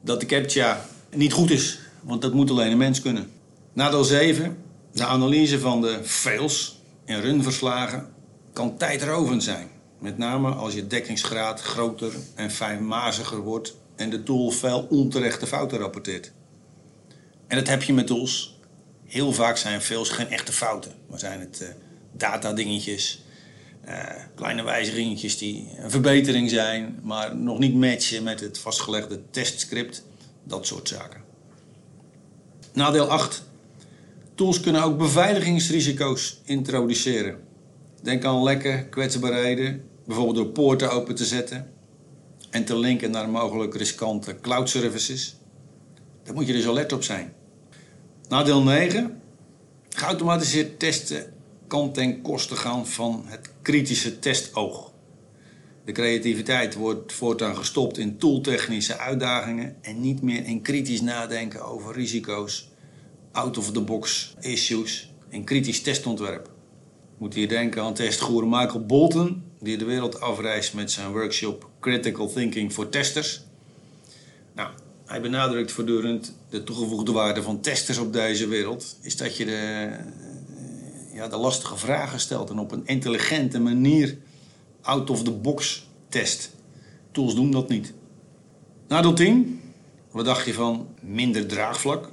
dat 0.00 0.20
de 0.20 0.26
CAPTCHA 0.26 0.86
niet 1.14 1.32
goed 1.32 1.50
is. 1.50 1.78
Want 2.02 2.22
dat 2.22 2.32
moet 2.32 2.50
alleen 2.50 2.70
een 2.70 2.78
mens 2.78 3.00
kunnen. 3.00 3.30
Nadeel 3.72 4.04
7. 4.04 4.56
De 4.92 5.04
analyse 5.04 5.58
van 5.58 5.80
de 5.80 6.00
fails 6.02 6.80
en 7.04 7.20
runverslagen 7.20 8.08
kan 8.52 8.76
tijdrovend 8.76 9.42
zijn. 9.42 9.68
Met 9.98 10.18
name 10.18 10.50
als 10.50 10.74
je 10.74 10.86
dekkingsgraad 10.86 11.60
groter 11.60 12.12
en 12.34 12.50
fijnmaziger 12.50 13.38
wordt 13.38 13.76
en 13.96 14.10
de 14.10 14.22
tool 14.22 14.50
veel 14.50 14.86
onterechte 14.90 15.46
fouten 15.46 15.78
rapporteert. 15.78 16.32
En 17.46 17.56
dat 17.56 17.68
heb 17.68 17.82
je 17.82 17.92
met 17.92 18.06
tools. 18.06 18.58
Heel 19.04 19.32
vaak 19.32 19.56
zijn 19.56 19.80
fails 19.80 20.08
geen 20.08 20.28
echte 20.28 20.52
fouten, 20.52 20.92
maar 21.10 21.18
zijn 21.18 21.40
het 21.40 21.60
uh, 21.62 21.68
datadingetjes, 22.12 23.24
uh, 23.88 24.04
kleine 24.34 24.62
wijzigingetjes 24.62 25.38
die 25.38 25.68
een 25.78 25.90
verbetering 25.90 26.50
zijn, 26.50 26.98
maar 27.02 27.36
nog 27.36 27.58
niet 27.58 27.74
matchen 27.74 28.22
met 28.22 28.40
het 28.40 28.58
vastgelegde 28.58 29.20
testscript. 29.30 30.04
Dat 30.44 30.66
soort 30.66 30.88
zaken. 30.88 31.20
Nadeel 32.72 33.10
8. 33.10 33.44
Tools 34.34 34.60
kunnen 34.60 34.82
ook 34.82 34.98
beveiligingsrisico's 34.98 36.40
introduceren. 36.44 37.38
Denk 38.06 38.24
aan 38.24 38.42
lekken, 38.42 38.88
kwetsbaarheden, 38.88 39.84
bijvoorbeeld 40.04 40.36
door 40.36 40.46
poorten 40.46 40.90
open 40.90 41.14
te 41.14 41.24
zetten 41.24 41.72
en 42.50 42.64
te 42.64 42.78
linken 42.78 43.10
naar 43.10 43.28
mogelijk 43.28 43.74
riskante 43.74 44.40
cloud 44.40 44.68
services. 44.70 45.36
Daar 46.22 46.34
moet 46.34 46.46
je 46.46 46.52
dus 46.52 46.66
alert 46.66 46.92
op 46.92 47.02
zijn. 47.02 47.32
Nadeel 48.28 48.62
9. 48.62 49.20
Geautomatiseerd 49.88 50.78
testen 50.78 51.32
kan 51.66 51.92
ten 51.92 52.22
koste 52.22 52.56
gaan 52.56 52.86
van 52.86 53.24
het 53.26 53.50
kritische 53.62 54.18
testoog. 54.18 54.92
De 55.84 55.92
creativiteit 55.92 56.74
wordt 56.74 57.12
voortaan 57.12 57.56
gestopt 57.56 57.98
in 57.98 58.18
tooltechnische 58.18 58.98
uitdagingen 58.98 59.76
en 59.82 60.00
niet 60.00 60.22
meer 60.22 60.44
in 60.44 60.62
kritisch 60.62 61.00
nadenken 61.00 61.64
over 61.64 61.94
risico's, 61.94 62.70
out-of-the-box 63.32 64.34
issues 64.40 65.12
en 65.28 65.44
kritisch 65.44 65.82
testontwerp. 65.82 66.54
Moet 67.18 67.34
hier 67.34 67.48
denken 67.48 67.82
aan 67.82 67.94
testgoer 67.94 68.46
Michael 68.46 68.86
Bolton, 68.86 69.42
die 69.60 69.76
de 69.76 69.84
wereld 69.84 70.20
afreist 70.20 70.74
met 70.74 70.90
zijn 70.90 71.12
workshop 71.12 71.68
Critical 71.80 72.32
Thinking 72.32 72.72
voor 72.72 72.88
Testers. 72.88 73.42
Nou, 74.54 74.68
hij 75.04 75.20
benadrukt 75.20 75.72
voortdurend 75.72 76.32
de 76.48 76.64
toegevoegde 76.64 77.12
waarde 77.12 77.42
van 77.42 77.60
testers 77.60 77.98
op 77.98 78.12
deze 78.12 78.48
wereld. 78.48 78.96
Is 79.00 79.16
dat 79.16 79.36
je 79.36 79.44
de, 79.44 79.90
ja, 81.12 81.28
de 81.28 81.36
lastige 81.36 81.76
vragen 81.76 82.20
stelt 82.20 82.50
en 82.50 82.58
op 82.58 82.72
een 82.72 82.86
intelligente 82.86 83.60
manier 83.60 84.18
out 84.80 85.10
of 85.10 85.22
the 85.22 85.32
box 85.32 85.88
test. 86.08 86.50
Tools 87.12 87.34
doen 87.34 87.50
dat 87.50 87.68
niet. 87.68 87.92
Nadeel 88.88 89.14
10. 89.14 89.60
Wat 90.10 90.24
dacht 90.24 90.46
je 90.46 90.54
van 90.54 90.88
minder 91.00 91.46
draagvlak? 91.46 92.10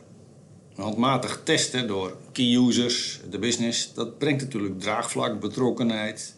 Handmatig 0.76 1.42
testen 1.44 1.88
door 1.88 2.18
key 2.32 2.56
users, 2.56 3.20
de 3.30 3.40
business, 3.40 3.94
dat 3.94 4.18
brengt 4.18 4.42
natuurlijk 4.42 4.80
draagvlak, 4.80 5.40
betrokkenheid 5.40 6.36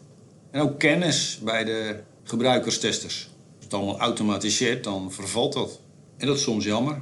en 0.51 0.61
ook 0.61 0.79
kennis 0.79 1.39
bij 1.43 1.63
de 1.63 1.99
gebruikerstesters. 2.23 3.29
Als 3.55 3.63
het 3.63 3.73
allemaal 3.73 3.99
automatiseert, 3.99 4.83
dan 4.83 5.11
vervalt 5.11 5.53
dat. 5.53 5.79
En 6.17 6.27
dat 6.27 6.35
is 6.35 6.43
soms 6.43 6.65
jammer. 6.65 7.01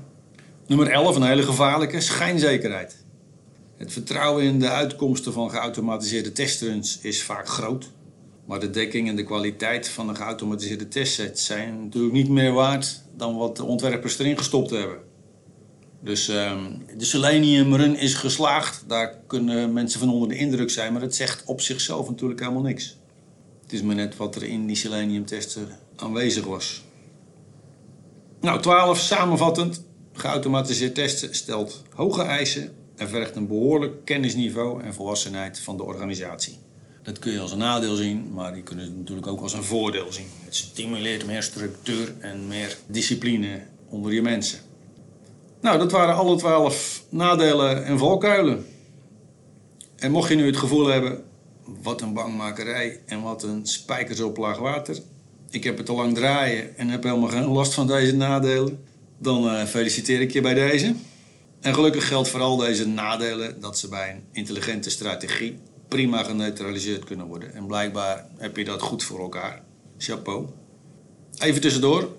Nummer 0.67 0.91
11, 0.91 1.15
een 1.15 1.23
hele 1.23 1.43
gevaarlijke, 1.43 2.01
schijnzekerheid. 2.01 3.03
Het 3.77 3.93
vertrouwen 3.93 4.43
in 4.43 4.59
de 4.59 4.69
uitkomsten 4.69 5.33
van 5.33 5.49
geautomatiseerde 5.49 6.31
testruns 6.31 6.99
is 7.01 7.23
vaak 7.23 7.47
groot. 7.47 7.91
Maar 8.45 8.59
de 8.59 8.69
dekking 8.69 9.09
en 9.09 9.15
de 9.15 9.23
kwaliteit 9.23 9.89
van 9.89 10.09
een 10.09 10.15
geautomatiseerde 10.15 10.87
testset 10.87 11.39
zijn 11.39 11.83
natuurlijk 11.83 12.13
niet 12.13 12.29
meer 12.29 12.51
waard 12.51 13.03
dan 13.17 13.37
wat 13.37 13.57
de 13.57 13.63
ontwerpers 13.63 14.19
erin 14.19 14.37
gestopt 14.37 14.69
hebben. 14.69 14.97
Dus 16.03 16.27
um, 16.27 16.85
de 16.97 17.05
Selenium 17.05 17.75
run 17.75 17.95
is 17.95 18.13
geslaagd. 18.13 18.83
Daar 18.87 19.17
kunnen 19.27 19.73
mensen 19.73 19.99
van 19.99 20.09
onder 20.09 20.29
de 20.29 20.37
indruk 20.37 20.69
zijn. 20.69 20.93
Maar 20.93 21.01
het 21.01 21.15
zegt 21.15 21.43
op 21.45 21.61
zichzelf 21.61 22.09
natuurlijk 22.09 22.39
helemaal 22.39 22.61
niks. 22.61 22.97
Het 23.61 23.73
is 23.73 23.81
maar 23.81 23.95
net 23.95 24.17
wat 24.17 24.35
er 24.35 24.43
in 24.43 24.65
die 24.65 24.75
Selenium 24.75 25.25
testen 25.25 25.67
aanwezig 25.95 26.45
was. 26.45 26.83
Nou, 28.41 28.61
12. 28.61 28.99
Samenvattend. 28.99 29.85
Geautomatiseerd 30.13 30.95
testen 30.95 31.35
stelt 31.35 31.83
hoge 31.93 32.21
eisen 32.21 32.71
en 32.95 33.09
vergt 33.09 33.35
een 33.35 33.47
behoorlijk 33.47 34.05
kennisniveau 34.05 34.83
en 34.83 34.93
volwassenheid 34.93 35.59
van 35.59 35.77
de 35.77 35.83
organisatie. 35.83 36.57
Dat 37.03 37.19
kun 37.19 37.31
je 37.31 37.39
als 37.39 37.51
een 37.51 37.57
nadeel 37.57 37.95
zien, 37.95 38.33
maar 38.33 38.55
je 38.55 38.63
kunt 38.63 38.81
het 38.81 38.97
natuurlijk 38.97 39.27
ook 39.27 39.41
als 39.41 39.53
een 39.53 39.63
voordeel 39.63 40.11
zien. 40.11 40.27
Het 40.43 40.55
stimuleert 40.55 41.25
meer 41.25 41.43
structuur 41.43 42.13
en 42.19 42.47
meer 42.47 42.77
discipline 42.87 43.61
onder 43.89 44.13
je 44.13 44.21
mensen. 44.21 44.59
Nou, 45.63 45.77
dat 45.77 45.91
waren 45.91 46.15
alle 46.15 46.35
twaalf 46.35 47.03
nadelen 47.09 47.85
en 47.85 47.97
valkuilen. 47.97 48.65
En 49.95 50.11
mocht 50.11 50.29
je 50.29 50.35
nu 50.35 50.45
het 50.45 50.57
gevoel 50.57 50.87
hebben, 50.87 51.23
wat 51.81 52.01
een 52.01 52.13
bangmakerij 52.13 52.99
en 53.05 53.21
wat 53.21 53.43
een 53.43 53.65
spijkers 53.65 54.19
op 54.19 54.37
laag 54.37 54.57
water. 54.57 54.97
Ik 55.49 55.63
heb 55.63 55.77
het 55.77 55.85
te 55.85 55.93
lang 55.93 56.15
draaien 56.15 56.77
en 56.77 56.89
heb 56.89 57.03
helemaal 57.03 57.29
geen 57.29 57.45
last 57.45 57.73
van 57.73 57.87
deze 57.87 58.15
nadelen. 58.15 58.83
Dan 59.17 59.45
uh, 59.45 59.63
feliciteer 59.63 60.21
ik 60.21 60.31
je 60.31 60.41
bij 60.41 60.53
deze. 60.53 60.95
En 61.61 61.73
gelukkig 61.73 62.07
geldt 62.07 62.29
vooral 62.29 62.57
deze 62.57 62.87
nadelen 62.87 63.61
dat 63.61 63.79
ze 63.79 63.87
bij 63.87 64.09
een 64.09 64.23
intelligente 64.31 64.89
strategie 64.89 65.59
prima 65.87 66.23
geneutraliseerd 66.23 67.03
kunnen 67.03 67.25
worden. 67.25 67.53
En 67.53 67.65
blijkbaar 67.65 68.27
heb 68.37 68.57
je 68.57 68.65
dat 68.65 68.81
goed 68.81 69.03
voor 69.03 69.19
elkaar. 69.19 69.61
Chapeau. 69.97 70.47
Even 71.37 71.61
tussendoor. 71.61 72.15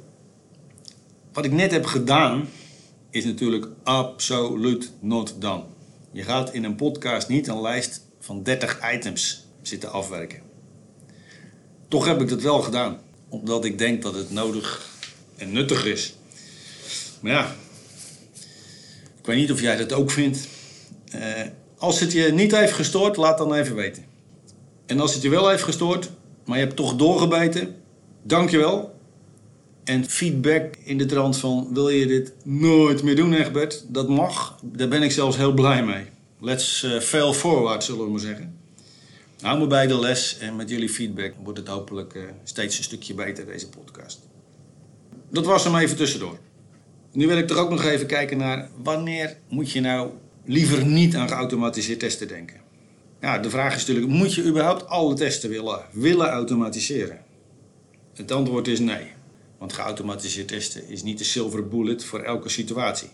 Wat 1.32 1.44
ik 1.44 1.52
net 1.52 1.70
heb 1.70 1.84
gedaan 1.84 2.48
is 3.14 3.24
natuurlijk 3.24 3.66
absoluut 3.82 4.92
not 5.00 5.34
done. 5.38 5.62
Je 6.12 6.22
gaat 6.22 6.52
in 6.52 6.64
een 6.64 6.74
podcast 6.74 7.28
niet 7.28 7.48
een 7.48 7.60
lijst 7.60 8.00
van 8.20 8.42
30 8.42 8.92
items 8.92 9.46
zitten 9.62 9.92
afwerken. 9.92 10.40
Toch 11.88 12.06
heb 12.06 12.20
ik 12.20 12.28
dat 12.28 12.42
wel 12.42 12.62
gedaan, 12.62 13.00
omdat 13.28 13.64
ik 13.64 13.78
denk 13.78 14.02
dat 14.02 14.14
het 14.14 14.30
nodig 14.30 14.90
en 15.36 15.52
nuttig 15.52 15.84
is. 15.84 16.14
Maar 17.20 17.32
ja, 17.32 17.54
ik 19.18 19.26
weet 19.26 19.36
niet 19.36 19.52
of 19.52 19.60
jij 19.60 19.76
dat 19.76 19.92
ook 19.92 20.10
vindt. 20.10 20.48
Uh, 21.14 21.20
als 21.78 22.00
het 22.00 22.12
je 22.12 22.32
niet 22.32 22.56
heeft 22.56 22.72
gestoord, 22.72 23.16
laat 23.16 23.38
dan 23.38 23.54
even 23.54 23.74
weten. 23.74 24.04
En 24.86 25.00
als 25.00 25.14
het 25.14 25.22
je 25.22 25.28
wel 25.28 25.48
heeft 25.48 25.62
gestoord, 25.62 26.10
maar 26.44 26.58
je 26.58 26.64
hebt 26.64 26.76
toch 26.76 26.96
doorgebeten, 26.96 27.76
dankjewel. 28.22 28.93
En 29.84 30.04
feedback 30.04 30.76
in 30.82 30.98
de 30.98 31.06
trant 31.06 31.36
van 31.36 31.68
wil 31.72 31.88
je 31.88 32.06
dit 32.06 32.32
nooit 32.44 33.02
meer 33.02 33.16
doen, 33.16 33.32
Egbert? 33.32 33.84
Dat 33.88 34.08
mag. 34.08 34.58
Daar 34.62 34.88
ben 34.88 35.02
ik 35.02 35.12
zelfs 35.12 35.36
heel 35.36 35.52
blij 35.52 35.84
mee. 35.84 36.04
Let's 36.40 36.82
uh, 36.82 37.00
fail 37.00 37.32
forward, 37.32 37.84
zullen 37.84 38.04
we 38.04 38.10
maar 38.10 38.20
zeggen. 38.20 38.58
Hou 39.40 39.58
me 39.58 39.66
bij 39.66 39.86
de 39.86 39.98
les 39.98 40.38
en 40.38 40.56
met 40.56 40.68
jullie 40.68 40.88
feedback 40.88 41.32
wordt 41.42 41.58
het 41.58 41.68
hopelijk 41.68 42.14
uh, 42.14 42.22
steeds 42.44 42.78
een 42.78 42.84
stukje 42.84 43.14
beter, 43.14 43.46
deze 43.46 43.68
podcast. 43.68 44.20
Dat 45.30 45.44
was 45.44 45.64
hem 45.64 45.76
even 45.76 45.96
tussendoor. 45.96 46.38
Nu 47.12 47.26
wil 47.26 47.38
ik 47.38 47.50
er 47.50 47.58
ook 47.58 47.70
nog 47.70 47.84
even 47.84 48.06
kijken 48.06 48.38
naar 48.38 48.68
wanneer 48.82 49.36
moet 49.48 49.70
je 49.70 49.80
nou 49.80 50.10
liever 50.44 50.86
niet 50.86 51.16
aan 51.16 51.28
geautomatiseerd 51.28 51.98
testen 52.00 52.28
denken. 52.28 52.60
Ja, 53.20 53.38
de 53.38 53.50
vraag 53.50 53.74
is 53.74 53.86
natuurlijk, 53.86 54.12
moet 54.12 54.34
je 54.34 54.44
überhaupt 54.44 54.86
alle 54.86 55.14
testen 55.14 55.50
willen, 55.50 55.80
willen 55.92 56.28
automatiseren? 56.28 57.20
Het 58.14 58.32
antwoord 58.32 58.68
is 58.68 58.78
nee. 58.78 59.13
Want 59.64 59.76
geautomatiseerd 59.76 60.48
testen 60.48 60.88
is 60.88 61.02
niet 61.02 61.18
de 61.18 61.24
silver 61.24 61.68
bullet 61.68 62.04
voor 62.04 62.20
elke 62.20 62.48
situatie. 62.48 63.08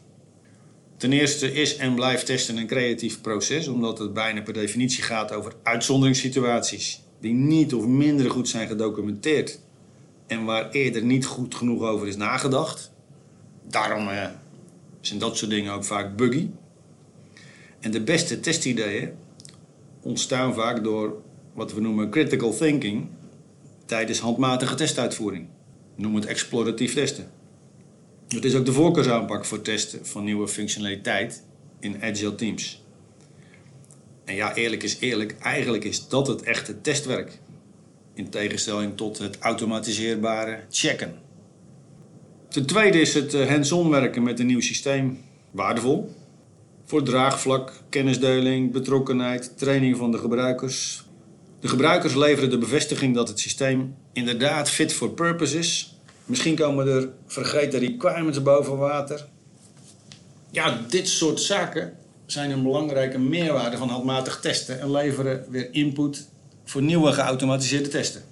Ten 0.97 1.13
eerste 1.13 1.53
is 1.53 1.77
en 1.77 1.95
blijft 1.95 2.27
testen 2.27 2.57
een 2.57 2.67
creatief 2.67 3.21
proces, 3.21 3.69
omdat 3.69 3.99
het 3.99 4.13
bijna 4.13 4.43
per 4.43 4.53
definitie 4.53 5.03
gaat 5.03 5.33
over 5.33 5.53
uitzonderingssituaties 5.63 7.03
die 7.21 7.33
niet 7.33 7.75
of 7.75 7.87
minder 7.87 8.31
goed 8.31 8.49
zijn 8.49 8.69
gedocumenteerd 8.69 9.61
en 10.27 10.45
waar 10.45 10.71
eerder 10.71 11.03
niet 11.03 11.27
goed 11.27 11.55
genoeg 11.55 11.83
over 11.83 12.09
is 12.09 12.17
nagedacht. 12.17 12.93
Daarom 13.69 14.09
eh, 14.09 14.29
zijn 15.01 15.19
dat 15.19 15.37
soort 15.37 15.51
dingen 15.51 15.73
ook 15.73 15.85
vaak 15.85 16.17
buggy. 16.17 16.49
En 17.81 17.91
de 17.91 18.03
beste 18.03 18.41
testideeën 18.41 19.11
ontstaan 20.03 20.55
vaak 20.55 20.85
door 20.85 21.23
wat 21.55 21.73
we 21.73 21.81
noemen 21.81 22.11
critical 22.11 22.55
thinking 22.57 23.09
tijdens 23.87 24.19
handmatige 24.19 24.75
testuitvoering. 24.75 25.49
Noem 26.01 26.15
het 26.15 26.27
exploratief 26.27 26.95
testen. 26.95 27.31
Het 28.29 28.45
is 28.45 28.55
ook 28.55 28.65
de 28.65 28.73
voorkeursaanpak 28.73 29.45
voor 29.45 29.63
testen 29.63 30.07
van 30.07 30.25
nieuwe 30.25 30.49
functionaliteit 30.49 31.43
in 31.81 32.03
agile 32.03 32.35
teams. 32.35 32.85
En 34.25 34.35
ja, 34.35 34.55
eerlijk 34.55 34.83
is 34.83 34.99
eerlijk, 35.01 35.37
eigenlijk 35.39 35.85
is 35.85 36.09
dat 36.09 36.27
het 36.27 36.43
echte 36.43 36.81
testwerk. 36.81 37.39
In 38.15 38.31
tegenstelling 38.31 38.97
tot 38.97 39.19
het 39.19 39.39
automatiseerbare 39.39 40.61
checken. 40.71 41.15
Ten 42.49 42.67
tweede 42.67 43.01
is 43.01 43.15
het 43.15 43.35
eh, 43.35 43.49
hands-on 43.49 43.91
werken 43.91 44.23
met 44.23 44.41
een 44.41 44.47
nieuw 44.47 44.61
systeem 44.61 45.19
waardevol. 45.51 46.15
Voor 46.85 47.03
draagvlak, 47.03 47.73
kennisdeling, 47.89 48.73
betrokkenheid, 48.73 49.59
training 49.59 49.97
van 49.97 50.11
de 50.11 50.19
gebruikers. 50.19 51.05
De 51.61 51.69
gebruikers 51.69 52.15
leveren 52.15 52.51
de 52.51 52.59
bevestiging 52.59 53.15
dat 53.15 53.29
het 53.29 53.41
systeem 53.41 53.95
inderdaad 54.13 54.71
fit 54.71 54.93
for 54.93 55.11
purpose 55.11 55.59
is. 55.59 55.90
Misschien 56.31 56.57
komen 56.57 56.87
er 56.87 57.09
vergeten 57.27 57.79
requirements 57.79 58.43
boven 58.43 58.77
water. 58.77 59.27
Ja, 60.51 60.81
dit 60.89 61.09
soort 61.09 61.41
zaken 61.41 61.97
zijn 62.27 62.51
een 62.51 62.63
belangrijke 62.63 63.19
meerwaarde 63.19 63.77
van 63.77 63.89
handmatig 63.89 64.41
testen 64.41 64.81
en 64.81 64.91
leveren 64.91 65.45
weer 65.49 65.69
input 65.73 66.29
voor 66.65 66.83
nieuwe 66.83 67.13
geautomatiseerde 67.13 67.89
testen. 67.89 68.23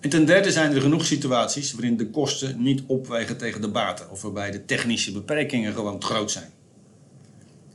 En 0.00 0.10
ten 0.10 0.24
derde 0.24 0.52
zijn 0.52 0.74
er 0.74 0.80
genoeg 0.80 1.04
situaties 1.04 1.72
waarin 1.72 1.96
de 1.96 2.10
kosten 2.10 2.62
niet 2.62 2.82
opwegen 2.86 3.36
tegen 3.36 3.60
de 3.60 3.68
baten 3.68 4.10
of 4.10 4.22
waarbij 4.22 4.50
de 4.50 4.64
technische 4.64 5.12
beperkingen 5.12 5.72
gewoon 5.72 5.98
te 5.98 6.06
groot 6.06 6.30
zijn. 6.30 6.50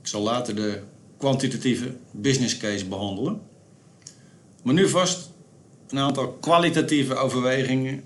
Ik 0.01 0.07
zal 0.07 0.21
later 0.21 0.55
de 0.55 0.81
kwantitatieve 1.17 1.95
business 2.11 2.57
case 2.57 2.85
behandelen. 2.85 3.41
Maar 4.63 4.73
nu 4.73 4.89
vast 4.89 5.29
een 5.89 5.99
aantal 5.99 6.31
kwalitatieve 6.31 7.15
overwegingen 7.15 8.03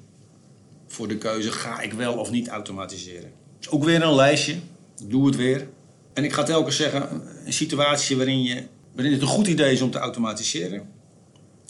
voor 0.94 1.08
de 1.08 1.18
keuze: 1.18 1.52
ga 1.52 1.80
ik 1.82 1.94
wel 1.94 2.14
of 2.14 2.32
niet 2.32 2.48
automatiseren? 2.48 3.32
Ook 3.70 3.84
weer 3.84 4.04
een 4.04 4.16
lijstje. 4.16 4.56
Doe 5.08 5.26
het 5.26 5.36
weer. 5.36 5.68
En 6.14 6.24
ik 6.24 6.34
ga 6.34 6.44
telkens 6.44 6.76
zeggen: 6.76 7.22
een 7.46 7.54
situatie 7.54 8.18
waarin, 8.18 8.44
je, 8.44 8.64
waarin 8.96 9.14
het 9.14 9.22
een 9.22 9.28
goed 9.28 9.48
idee 9.48 9.72
is 9.72 9.82
om 9.82 9.92
te 9.92 9.98
automatiseren, 9.98 10.92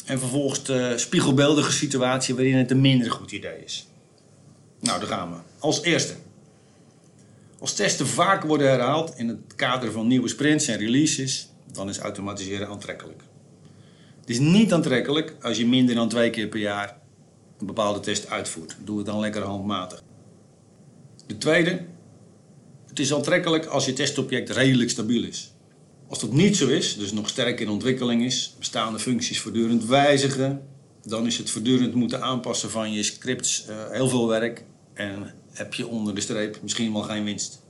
En 0.06 0.20
vervolgens 0.20 0.64
de 0.64 0.94
spiegelbeeldige 0.96 1.72
situatie 1.72 2.36
waarin 2.36 2.56
het 2.56 2.72
een 2.72 2.82
minder 2.82 3.12
goed 3.12 3.32
idee 3.32 3.64
is. 3.66 3.88
Nou, 4.80 5.00
daar 5.00 5.10
gaan 5.10 5.32
we. 5.32 5.38
Als 5.60 5.82
eerste. 5.82 6.14
Als 7.60 7.74
testen 7.74 8.08
vaak 8.08 8.44
worden 8.44 8.70
herhaald 8.70 9.14
in 9.18 9.28
het 9.28 9.56
kader 9.56 9.92
van 9.92 10.08
nieuwe 10.08 10.28
sprints 10.28 10.68
en 10.68 10.78
releases, 10.78 11.50
dan 11.72 11.90
is 11.90 11.98
automatiseren 11.98 12.68
aantrekkelijk. 12.68 13.22
Het 14.20 14.30
is 14.30 14.40
niet 14.40 14.74
aantrekkelijk 14.74 15.36
als 15.42 15.58
je 15.58 15.68
minder 15.68 15.96
dan 15.96 16.10
twee 16.10 16.30
keer 16.30 16.48
per 16.48 16.60
jaar 16.60 17.02
een 17.64 17.76
bepaalde 17.76 18.00
test 18.00 18.30
uitvoert. 18.30 18.76
Doe 18.84 18.98
het 18.98 19.06
dan 19.06 19.20
lekker 19.20 19.42
handmatig. 19.42 20.04
De 21.28 21.38
tweede, 21.38 21.86
het 22.88 23.00
is 23.00 23.14
aantrekkelijk 23.14 23.66
als 23.66 23.86
je 23.86 23.94
testobject 23.94 24.50
redelijk 24.50 24.90
stabiel 24.90 25.24
is. 25.24 25.54
Als 26.08 26.20
dat 26.20 26.32
niet 26.32 26.58
zo 26.58 26.68
is, 26.68 26.98
dus 26.98 27.12
nog 27.12 27.30
sterk 27.30 27.60
in 27.60 27.70
ontwikkeling 27.70 28.24
is, 28.24 28.56
bestaande 28.60 29.00
functies 29.00 29.40
voortdurend 29.40 29.86
wijzigen, 29.86 30.68
dan 31.02 31.26
is 31.26 31.38
het 31.38 31.50
voortdurend 31.50 31.94
moeten 31.94 32.22
aanpassen 32.22 32.70
van 32.70 32.92
je 32.92 33.04
scripts 33.04 33.66
uh, 33.70 33.76
heel 33.92 34.10
veel 34.10 34.28
werk 34.28 34.66
en 34.94 35.34
heb 35.52 35.74
je 35.74 35.88
onder 35.88 36.16
de 36.16 36.22
streep 36.22 36.60
misschien 36.62 36.94
wel 36.94 37.02
geen 37.02 37.24
winst. 37.24 37.62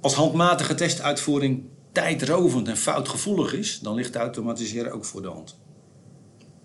Als 0.00 0.14
handmatige 0.14 0.74
testuitvoering 0.74 1.62
tijdrovend 1.92 2.68
en 2.68 2.76
foutgevoelig 2.76 3.54
is, 3.54 3.80
dan 3.80 3.94
ligt 3.94 4.16
automatiseren 4.16 4.92
ook 4.92 5.04
voor 5.04 5.22
de 5.22 5.28
hand. 5.28 5.56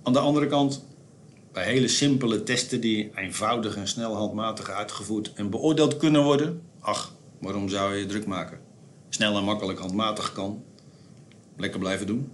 Aan 0.03 0.13
de 0.13 0.19
andere 0.19 0.47
kant, 0.47 0.85
bij 1.59 1.67
hele 1.67 1.87
simpele 1.87 2.43
testen 2.43 2.81
die 2.81 3.11
eenvoudig 3.15 3.75
en 3.75 3.87
snel 3.87 4.15
handmatig 4.15 4.69
uitgevoerd 4.69 5.33
en 5.33 5.49
beoordeeld 5.49 5.97
kunnen 5.97 6.23
worden, 6.23 6.61
ach, 6.79 7.15
waarom 7.39 7.69
zou 7.69 7.93
je 7.93 7.99
je 7.99 8.05
druk 8.05 8.25
maken? 8.25 8.59
Snel 9.09 9.37
en 9.37 9.43
makkelijk 9.43 9.79
handmatig 9.79 10.31
kan, 10.31 10.63
lekker 11.57 11.79
blijven 11.79 12.07
doen. 12.07 12.31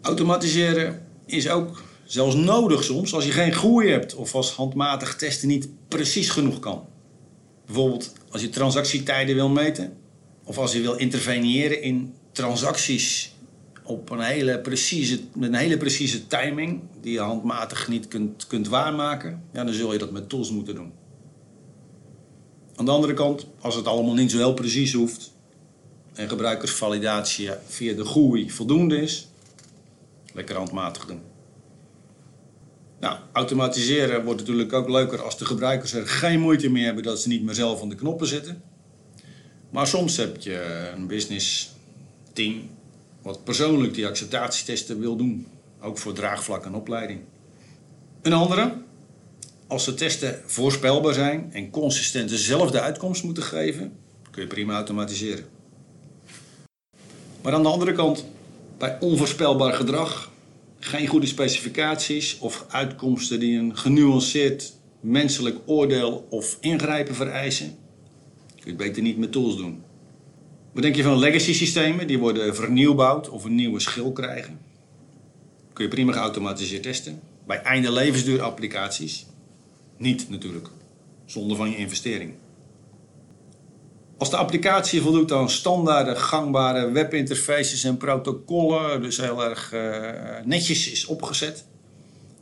Automatiseren 0.00 1.06
is 1.26 1.48
ook 1.48 1.82
zelfs 2.04 2.34
nodig 2.34 2.84
soms 2.84 3.14
als 3.14 3.24
je 3.24 3.30
geen 3.30 3.52
groei 3.52 3.90
hebt 3.90 4.14
of 4.14 4.34
als 4.34 4.52
handmatig 4.52 5.16
testen 5.16 5.48
niet 5.48 5.68
precies 5.88 6.30
genoeg 6.30 6.58
kan. 6.58 6.86
Bijvoorbeeld 7.66 8.12
als 8.30 8.42
je 8.42 8.48
transactietijden 8.48 9.34
wil 9.34 9.48
meten 9.48 9.96
of 10.44 10.58
als 10.58 10.72
je 10.72 10.80
wil 10.80 10.94
interveneren 10.94 11.82
in 11.82 12.14
transacties 12.32 13.33
op 13.84 14.10
een 14.10 14.20
hele 14.20 14.60
precieze, 14.60 15.20
met 15.34 15.48
een 15.48 15.54
hele 15.54 15.76
precieze 15.76 16.26
timing 16.26 16.82
die 17.00 17.12
je 17.12 17.20
handmatig 17.20 17.88
niet 17.88 18.08
kunt, 18.08 18.46
kunt 18.46 18.68
waarmaken, 18.68 19.42
ja, 19.52 19.64
dan 19.64 19.74
zul 19.74 19.92
je 19.92 19.98
dat 19.98 20.10
met 20.10 20.28
tools 20.28 20.50
moeten 20.50 20.74
doen. 20.74 20.92
Aan 22.76 22.84
de 22.84 22.90
andere 22.90 23.14
kant, 23.14 23.46
als 23.60 23.74
het 23.74 23.86
allemaal 23.86 24.14
niet 24.14 24.30
zo 24.30 24.36
heel 24.36 24.54
precies 24.54 24.92
hoeft 24.92 25.32
en 26.14 26.28
gebruikersvalidatie 26.28 27.50
via 27.66 27.94
de 27.94 28.04
GUI 28.04 28.50
voldoende 28.50 29.02
is, 29.02 29.28
lekker 30.32 30.56
handmatig 30.56 31.06
doen. 31.06 31.20
Nou, 33.00 33.18
automatiseren 33.32 34.24
wordt 34.24 34.40
natuurlijk 34.40 34.72
ook 34.72 34.88
leuker 34.88 35.22
als 35.22 35.38
de 35.38 35.44
gebruikers 35.44 35.92
er 35.92 36.06
geen 36.06 36.40
moeite 36.40 36.68
meer 36.68 36.84
hebben 36.84 37.04
dat 37.04 37.20
ze 37.20 37.28
niet 37.28 37.42
meer 37.42 37.54
zelf 37.54 37.82
aan 37.82 37.88
de 37.88 37.94
knoppen 37.94 38.26
zitten. 38.26 38.62
Maar 39.70 39.86
soms 39.86 40.16
heb 40.16 40.40
je 40.40 40.90
een 40.94 41.06
business 41.06 41.72
team 42.32 42.68
wat 43.24 43.44
persoonlijk 43.44 43.94
die 43.94 44.06
acceptatietesten 44.06 45.00
wil 45.00 45.16
doen. 45.16 45.46
Ook 45.80 45.98
voor 45.98 46.12
draagvlak 46.12 46.64
en 46.64 46.74
opleiding. 46.74 47.20
Een 48.22 48.32
andere, 48.32 48.72
als 49.66 49.84
de 49.84 49.94
testen 49.94 50.42
voorspelbaar 50.46 51.14
zijn 51.14 51.50
en 51.52 51.70
consistent 51.70 52.28
dezelfde 52.28 52.80
uitkomst 52.80 53.24
moeten 53.24 53.42
geven, 53.42 53.92
kun 54.30 54.42
je 54.42 54.48
prima 54.48 54.74
automatiseren. 54.74 55.44
Maar 57.42 57.52
aan 57.52 57.62
de 57.62 57.68
andere 57.68 57.92
kant, 57.92 58.24
bij 58.78 58.96
onvoorspelbaar 59.00 59.72
gedrag, 59.72 60.30
geen 60.78 61.06
goede 61.06 61.26
specificaties 61.26 62.38
of 62.38 62.64
uitkomsten 62.68 63.40
die 63.40 63.58
een 63.58 63.76
genuanceerd 63.76 64.72
menselijk 65.00 65.58
oordeel 65.66 66.26
of 66.30 66.56
ingrijpen 66.60 67.14
vereisen, 67.14 67.66
kun 68.46 68.56
je 68.56 68.68
het 68.68 68.76
beter 68.76 69.02
niet 69.02 69.18
met 69.18 69.32
tools 69.32 69.56
doen. 69.56 69.82
Wat 70.74 70.82
denk 70.82 70.96
je 70.96 71.02
van 71.02 71.18
legacy 71.18 71.52
systemen? 71.52 72.06
Die 72.06 72.18
worden 72.18 72.54
vernieuwbouwd 72.54 73.28
of 73.28 73.44
een 73.44 73.54
nieuwe 73.54 73.80
schil 73.80 74.12
krijgen. 74.12 74.58
Kun 75.72 75.84
je 75.84 75.90
prima 75.90 76.12
geautomatiseerd 76.12 76.82
testen. 76.82 77.20
Bij 77.46 77.62
einde 77.62 77.92
levensduur 77.92 78.42
applicaties. 78.42 79.26
Niet 79.96 80.30
natuurlijk. 80.30 80.68
Zonder 81.24 81.56
van 81.56 81.70
je 81.70 81.76
investering. 81.76 82.34
Als 84.18 84.30
de 84.30 84.36
applicatie 84.36 85.00
voldoet 85.00 85.32
aan 85.32 85.50
standaarden, 85.50 86.16
gangbare 86.16 86.90
webinterfaces 86.90 87.84
en 87.84 87.96
protocollen, 87.96 89.02
dus 89.02 89.16
heel 89.16 89.44
erg 89.44 89.72
uh, 89.72 90.10
netjes 90.44 90.90
is 90.90 91.06
opgezet, 91.06 91.64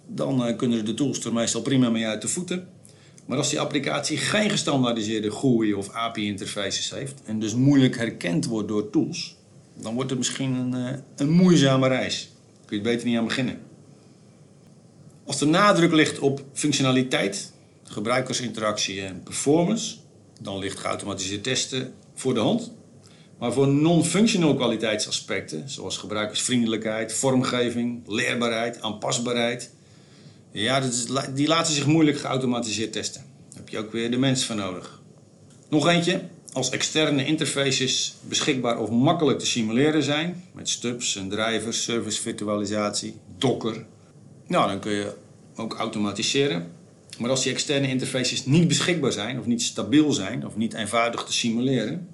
dan 0.06 0.48
uh, 0.48 0.56
kunnen 0.56 0.84
de 0.84 0.94
tools 0.94 1.24
er 1.24 1.32
meestal 1.32 1.62
prima 1.62 1.90
mee 1.90 2.06
uit 2.06 2.22
de 2.22 2.28
voeten. 2.28 2.68
Maar 3.26 3.38
als 3.38 3.50
die 3.50 3.60
applicatie 3.60 4.16
geen 4.16 4.50
gestandaardiseerde 4.50 5.30
GUI 5.30 5.74
of 5.74 5.90
API-interfaces 5.90 6.90
heeft 6.90 7.22
en 7.24 7.38
dus 7.38 7.54
moeilijk 7.54 7.96
herkend 7.96 8.46
wordt 8.46 8.68
door 8.68 8.90
tools, 8.90 9.36
dan 9.74 9.94
wordt 9.94 10.10
het 10.10 10.18
misschien 10.18 10.54
een, 10.54 10.74
uh, 10.74 10.98
een 11.16 11.30
moeizame 11.30 11.88
reis. 11.88 12.30
Kun 12.64 12.76
je 12.76 12.82
beter 12.82 13.06
niet 13.06 13.18
aan 13.18 13.24
beginnen. 13.24 13.58
Als 15.24 15.38
de 15.38 15.46
nadruk 15.46 15.92
ligt 15.92 16.18
op 16.18 16.44
functionaliteit, 16.52 17.52
gebruikersinteractie 17.84 19.02
en 19.02 19.22
performance, 19.22 19.96
dan 20.40 20.58
ligt 20.58 20.78
geautomatiseerd 20.78 21.42
testen 21.42 21.94
voor 22.14 22.34
de 22.34 22.40
hand. 22.40 22.72
Maar 23.38 23.52
voor 23.52 23.68
non-functional 23.68 24.54
kwaliteitsaspecten, 24.54 25.70
zoals 25.70 25.96
gebruikersvriendelijkheid, 25.96 27.12
vormgeving, 27.12 28.02
leerbaarheid, 28.06 28.80
aanpasbaarheid, 28.80 29.70
ja, 30.52 30.82
die 31.34 31.48
laten 31.48 31.74
zich 31.74 31.86
moeilijk 31.86 32.18
geautomatiseerd 32.18 32.92
testen. 32.92 33.24
Daar 33.48 33.58
heb 33.58 33.68
je 33.68 33.78
ook 33.78 33.92
weer 33.92 34.10
de 34.10 34.18
mens 34.18 34.44
voor 34.44 34.56
nodig. 34.56 35.00
Nog 35.68 35.88
eentje. 35.88 36.20
Als 36.52 36.70
externe 36.70 37.24
interfaces 37.24 38.14
beschikbaar 38.28 38.78
of 38.78 38.90
makkelijk 38.90 39.38
te 39.38 39.46
simuleren 39.46 40.02
zijn, 40.02 40.44
met 40.52 40.68
stubs 40.68 41.16
en 41.16 41.28
drivers, 41.28 41.82
service 41.82 42.20
virtualisatie, 42.20 43.14
Docker, 43.38 43.84
nou, 44.46 44.68
dan 44.68 44.80
kun 44.80 44.92
je 44.92 45.14
ook 45.56 45.74
automatiseren. 45.74 46.72
Maar 47.18 47.30
als 47.30 47.42
die 47.42 47.52
externe 47.52 47.88
interfaces 47.88 48.46
niet 48.46 48.68
beschikbaar 48.68 49.12
zijn, 49.12 49.38
of 49.38 49.46
niet 49.46 49.62
stabiel 49.62 50.12
zijn, 50.12 50.46
of 50.46 50.56
niet 50.56 50.74
eenvoudig 50.74 51.24
te 51.24 51.32
simuleren, 51.32 52.08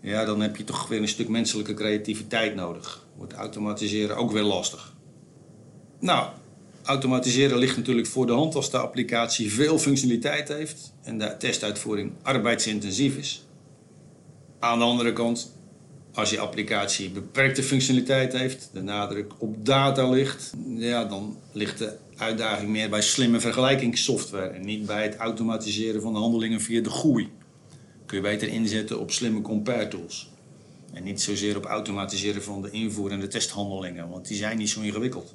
ja, 0.00 0.24
dan 0.24 0.40
heb 0.40 0.56
je 0.56 0.64
toch 0.64 0.88
weer 0.88 1.00
een 1.00 1.08
stuk 1.08 1.28
menselijke 1.28 1.74
creativiteit 1.74 2.54
nodig. 2.54 3.06
Wordt 3.16 3.32
automatiseren 3.32 4.16
ook 4.16 4.32
weer 4.32 4.42
lastig. 4.42 4.94
Nou, 6.00 6.28
automatiseren 6.82 7.58
ligt 7.58 7.76
natuurlijk 7.76 8.06
voor 8.06 8.26
de 8.26 8.32
hand 8.32 8.54
als 8.54 8.70
de 8.70 8.78
applicatie 8.78 9.52
veel 9.52 9.78
functionaliteit 9.78 10.48
heeft 10.48 10.92
en 11.02 11.18
de 11.18 11.36
testuitvoering 11.38 12.12
arbeidsintensief 12.22 13.16
is. 13.16 13.44
Aan 14.58 14.78
de 14.78 14.84
andere 14.84 15.12
kant, 15.12 15.52
als 16.14 16.30
je 16.30 16.38
applicatie 16.38 17.10
beperkte 17.10 17.62
functionaliteit 17.62 18.32
heeft, 18.32 18.70
de 18.72 18.82
nadruk 18.82 19.32
op 19.38 19.66
data 19.66 20.08
ligt, 20.08 20.52
ja, 20.66 21.04
dan 21.04 21.36
ligt 21.52 21.78
de 21.78 21.96
uitdaging 22.16 22.70
meer 22.70 22.90
bij 22.90 23.02
slimme 23.02 23.40
vergelijkingssoftware 23.40 24.48
en 24.48 24.64
niet 24.64 24.86
bij 24.86 25.02
het 25.02 25.16
automatiseren 25.16 26.02
van 26.02 26.12
de 26.12 26.18
handelingen 26.18 26.60
via 26.60 26.82
de 26.82 26.90
GUI. 26.90 27.28
Kun 28.06 28.16
je 28.16 28.22
beter 28.22 28.48
inzetten 28.48 29.00
op 29.00 29.10
slimme 29.10 29.40
compare 29.40 29.88
tools. 29.88 30.30
En 30.92 31.02
niet 31.02 31.22
zozeer 31.22 31.56
op 31.56 31.64
automatiseren 31.64 32.42
van 32.42 32.62
de 32.62 32.70
invoer 32.70 33.10
en 33.10 33.20
de 33.20 33.28
testhandelingen, 33.28 34.08
want 34.08 34.28
die 34.28 34.36
zijn 34.36 34.58
niet 34.58 34.70
zo 34.70 34.80
ingewikkeld. 34.80 35.34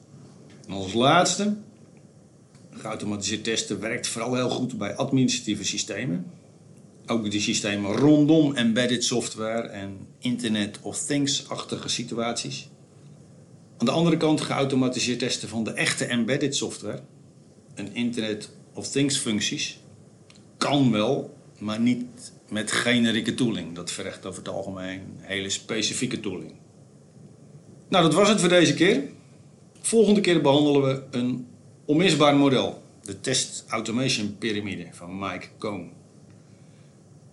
En 0.67 0.73
als 0.73 0.93
laatste, 0.93 1.55
geautomatiseerd 2.71 3.43
testen 3.43 3.79
werkt 3.79 4.07
vooral 4.07 4.35
heel 4.35 4.49
goed 4.49 4.77
bij 4.77 4.95
administratieve 4.95 5.63
systemen. 5.63 6.25
Ook 7.07 7.31
die 7.31 7.41
systemen 7.41 7.91
rondom 7.91 8.55
embedded 8.55 9.03
software 9.03 9.67
en 9.67 10.07
Internet 10.19 10.79
of 10.81 11.05
Things-achtige 11.05 11.89
situaties. 11.89 12.69
Aan 13.77 13.85
de 13.85 13.91
andere 13.91 14.17
kant 14.17 14.41
geautomatiseerd 14.41 15.19
testen 15.19 15.49
van 15.49 15.63
de 15.63 15.71
echte 15.71 16.05
embedded 16.05 16.55
software 16.55 17.01
en 17.73 17.93
Internet 17.95 18.49
of 18.73 18.87
Things 18.87 19.17
functies 19.17 19.79
kan 20.57 20.91
wel, 20.91 21.37
maar 21.59 21.79
niet 21.79 22.31
met 22.49 22.71
generieke 22.71 23.33
tooling. 23.33 23.75
Dat 23.75 23.91
vergt 23.91 24.25
over 24.25 24.39
het 24.39 24.53
algemeen 24.53 25.01
hele 25.17 25.49
specifieke 25.49 26.19
tooling. 26.19 26.53
Nou, 27.89 28.03
dat 28.03 28.13
was 28.13 28.29
het 28.29 28.39
voor 28.39 28.49
deze 28.49 28.73
keer. 28.73 29.03
Volgende 29.85 30.21
keer 30.21 30.41
behandelen 30.41 30.81
we 30.81 31.17
een 31.17 31.47
onmisbaar 31.85 32.35
model. 32.35 32.81
De 33.03 33.21
Test 33.21 33.63
Automation 33.67 34.35
Pyramide 34.37 34.87
van 34.91 35.19
Mike 35.19 35.47
Cohn. 35.57 35.91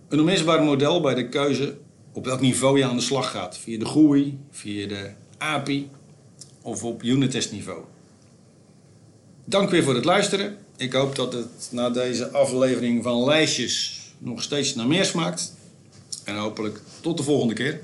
Een 0.08 0.20
onmisbaar 0.20 0.62
model 0.62 1.00
bij 1.00 1.14
de 1.14 1.28
keuze 1.28 1.76
op 2.12 2.24
welk 2.24 2.40
niveau 2.40 2.78
je 2.78 2.84
aan 2.84 2.96
de 2.96 3.02
slag 3.02 3.30
gaat. 3.30 3.58
Via 3.58 3.78
de 3.78 3.86
GUI, 3.86 4.38
via 4.50 4.88
de 4.88 5.10
API 5.38 5.90
of 6.62 6.84
op 6.84 7.02
unit 7.02 7.52
niveau. 7.52 7.80
Dank 9.44 9.70
weer 9.70 9.82
voor 9.82 9.94
het 9.94 10.04
luisteren. 10.04 10.56
Ik 10.76 10.92
hoop 10.92 11.16
dat 11.16 11.32
het 11.32 11.68
na 11.70 11.90
deze 11.90 12.30
aflevering 12.30 13.02
van 13.02 13.24
lijstjes 13.24 14.00
nog 14.18 14.42
steeds 14.42 14.74
naar 14.74 14.86
meer 14.86 15.04
smaakt. 15.04 15.54
En 16.24 16.36
hopelijk 16.36 16.80
tot 17.00 17.16
de 17.16 17.22
volgende 17.22 17.54
keer. 17.54 17.80